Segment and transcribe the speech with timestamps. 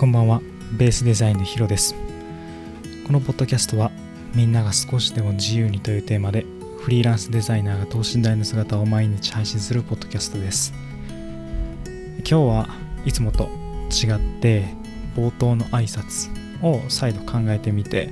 [0.00, 0.40] こんばんは。
[0.72, 1.94] ベースデザインのヒロです。
[3.06, 3.90] このポッドキャストは
[4.34, 6.46] みんなが少しでも自由にというテーマで
[6.78, 10.72] フリーランスデザイナーが等身大の姿を毎日配信するポッドキャストです。
[12.20, 12.68] 今日は
[13.04, 13.50] いつもと
[13.90, 14.74] 違って
[15.14, 16.30] 冒頭の挨拶
[16.64, 18.08] を再度考えてみて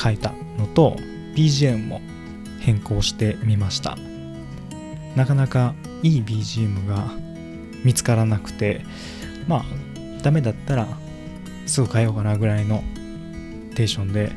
[0.00, 0.98] 書いたのと
[1.34, 2.00] BGM も
[2.60, 3.98] 変更してみました。
[5.16, 5.74] なかなか
[6.04, 7.10] いい BGM が
[7.82, 8.82] 見つからなくて
[9.48, 10.86] まあダメだったら
[11.66, 12.82] すぐ変えようかなぐらいの
[13.74, 14.32] テンションで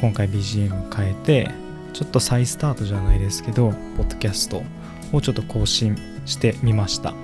[0.00, 1.50] 今回 BGM を変えて
[1.92, 4.62] ちょっと再スタートじゃないですけどポッドキャスト
[5.12, 7.14] をちょっと更新してみました。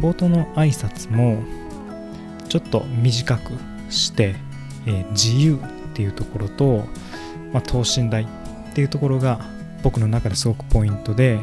[0.00, 1.42] 冒頭の挨拶も
[2.48, 3.52] ちょっと短く
[3.90, 4.34] して、
[4.86, 6.84] えー、自由っていうところと、
[7.52, 8.26] まあ、等身大っ
[8.74, 9.40] ていうところが
[9.82, 11.38] 僕の中ですごくポイントで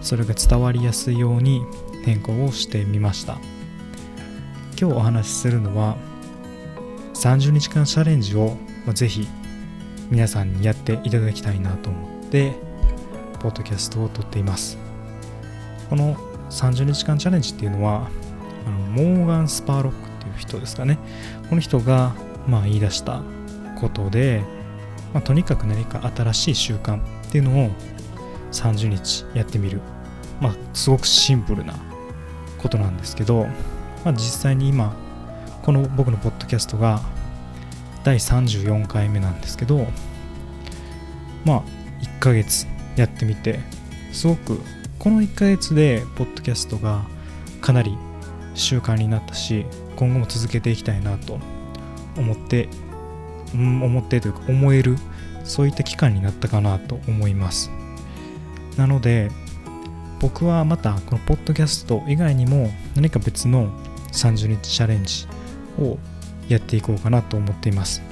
[0.00, 1.62] それが伝わりやすいように
[2.04, 3.38] 変更をしてみました。
[4.78, 5.96] 今日お話しするのは
[7.14, 8.56] 30日間チャレンジを
[8.94, 9.28] ぜひ
[10.10, 12.54] 皆さんにやっていただきたいなと思って
[13.40, 14.78] ポッドキャストを撮っています。
[15.88, 16.16] この
[16.50, 18.10] 30日間チャレンジっていうのは
[18.66, 20.98] あのモーガン・スパーロックっていう人ですかね。
[21.48, 22.14] この人が
[22.46, 23.22] まあ言い出した
[23.80, 24.42] ことで、
[25.12, 27.70] まあ、とにかく何か新しい習慣っていうのを
[28.52, 29.80] 30日やってみる。
[30.40, 31.74] まあすごくシンプルな
[32.58, 33.46] ことなんですけど
[34.04, 34.94] まあ、実際に今
[35.62, 37.00] この僕のポッドキャストが
[38.04, 39.86] 第34回目なんですけど
[41.44, 41.62] まあ
[42.00, 43.60] 1ヶ月やってみて
[44.12, 44.60] すごく
[44.98, 47.04] この1ヶ月でポッドキャストが
[47.60, 47.96] かなり
[48.54, 51.38] 習慣になったし今後も続けていきたいなと
[52.16, 52.68] 思って
[53.54, 54.96] 思ってというか思える
[55.44, 57.70] そういった期間になったかなと思います。
[58.76, 59.30] なので
[60.20, 63.70] 僕はまたこのポッドキャスト以外にも何か別の
[64.12, 65.26] 30日チャレンジ
[65.78, 65.98] を
[66.48, 68.02] やっていこうかなと思っています。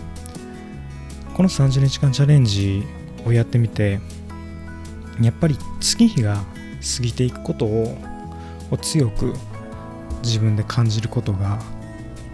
[1.35, 2.83] この30日間チャレンジ
[3.25, 4.01] をやってみて
[5.21, 6.37] やっぱり月日が
[6.97, 7.97] 過ぎていくことを
[8.81, 9.35] 強く
[10.23, 11.59] 自分で感じることが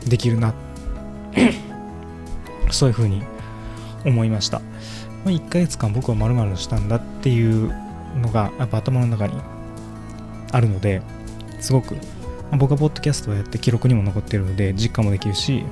[0.09, 0.55] できるな。
[2.71, 3.23] そういうふうに
[4.05, 4.61] 思いました。
[5.25, 7.75] 1ヶ月間僕はまるしたんだっていう
[8.21, 9.35] のがやっぱ頭の中に
[10.53, 11.03] あるので
[11.61, 11.97] すごく
[12.53, 15.65] 僕はポッドキャストをやって記録にも残ってるので実感もできるし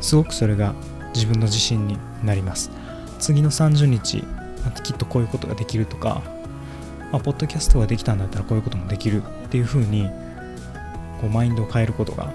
[0.00, 0.74] すごくそれが
[1.14, 2.70] 自分の自信になります。
[3.18, 4.24] 次の30日
[4.82, 6.22] きっとこういうことができるとか、
[7.12, 10.08] まあ、ポッドキャストができたんだったらこういうこともできるっていうふうに
[11.20, 12.32] こうマインドを変えることが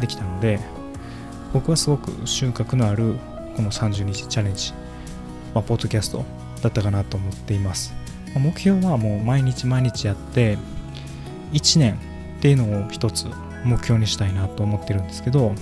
[0.00, 0.60] できたので
[1.52, 3.16] 僕はすごく収穫のある
[3.56, 4.72] この30日チャレンジ、
[5.54, 6.24] まあ、ポッドキャスト
[6.62, 7.92] だったかなと思っています、
[8.38, 10.56] 目標はもう毎日毎日やって
[11.52, 11.98] 1年
[12.42, 13.28] っていうのを一つ
[13.64, 15.54] 目標にしたいなと思ってるんですけど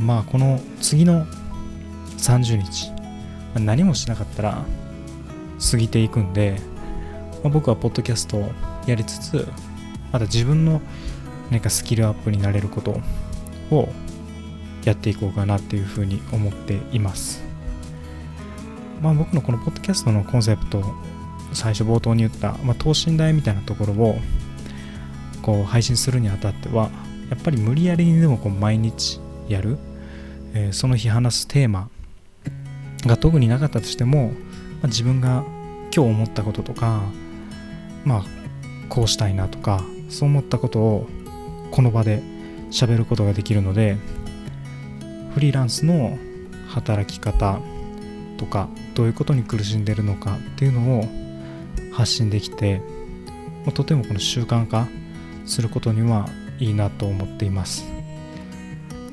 [0.00, 1.26] まあこの次の
[2.18, 2.90] 30日
[3.54, 4.64] 何もしなかったら
[5.70, 6.56] 過ぎていくんで、
[7.44, 8.50] まあ、僕はポッドキャストを
[8.84, 9.46] やりつつ
[10.10, 10.80] また自分の
[11.52, 13.00] 何かスキルアップになれること
[13.70, 13.88] を
[14.84, 17.44] やっていこうかなっていうふうに思っています。
[19.00, 20.82] まあ僕のこのポッドキャストのコンセプト
[21.52, 24.18] 最初冒頭に言った、まあ、等身大みたいなところを
[25.42, 26.90] こう配信するにあたっては
[27.30, 29.78] やっぱり無理やりにでもこう毎日やる、
[30.54, 31.88] えー、その日話すテーマ
[33.06, 34.34] が特になかったとしても、ま
[34.84, 35.44] あ、自分が
[35.94, 37.02] 今日思ったこととか
[38.04, 38.24] まあ
[38.88, 41.08] こうしたいなとかそう思ったことを
[41.70, 42.22] この場で
[42.70, 43.96] 喋ることができるので
[45.34, 46.18] フリーランスの
[46.68, 47.60] 働き方
[48.38, 51.21] とかどういうことに苦しんでるのかっていうのを
[51.92, 52.80] 発信できて
[53.74, 54.88] とてもこの習慣化
[55.46, 56.28] することには
[56.58, 57.84] いいなと思っています。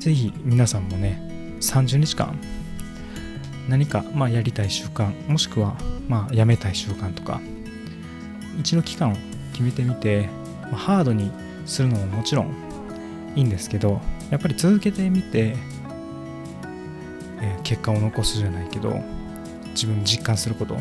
[0.00, 1.20] 是非皆さんもね
[1.60, 2.38] 30日間
[3.68, 5.76] 何かまあやりたい習慣もしくは
[6.08, 7.40] まあやめたい習慣とか
[8.58, 9.14] 一度期間を
[9.52, 10.28] 決めてみて、
[10.72, 11.30] ま、ハードに
[11.66, 12.54] するのももちろん
[13.36, 14.00] いいんですけど
[14.30, 15.54] やっぱり続けてみて、
[17.40, 19.00] えー、結果を残すじゃないけど
[19.68, 20.78] 自分実感すること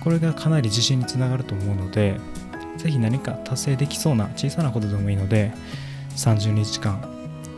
[0.00, 2.18] これがかなり自信につながると思うので
[2.78, 5.52] ぜひ何か達成できそうな小さなことでもいいので
[6.16, 7.00] 30日間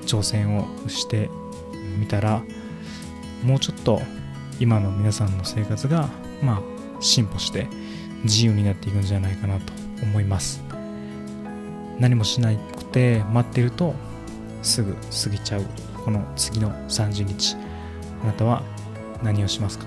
[0.06, 1.30] 挑戦をして
[1.98, 2.42] みたら
[3.44, 4.02] もうちょっと
[4.58, 6.08] 今の皆さんの生活が
[6.42, 6.62] まあ
[7.00, 7.68] 進歩して
[8.24, 9.72] 自由になっていくんじゃないかなと
[10.02, 10.62] 思います。
[11.98, 13.94] 何もしなくて待ってると
[14.62, 15.64] すぐ過ぎちゃう。
[16.04, 17.56] この次の30日
[18.22, 18.62] あなたは
[19.22, 19.86] 何をしますか？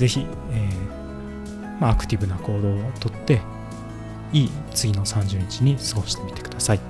[0.00, 3.42] ぜひ、えー、まあ、アクティブな行動をとって
[4.32, 6.80] いい次の30日に過ごしてみてください。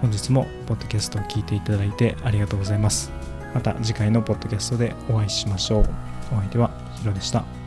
[0.00, 3.12] 本日もポッドキャストを聞いていただいてありがとうございます。
[3.54, 5.84] また次回のポッドキャストでお会いしましょう。
[6.32, 7.61] お相手はヒロでした。